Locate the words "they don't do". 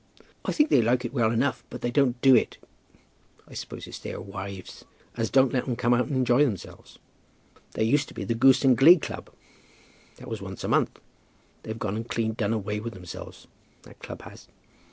1.81-2.33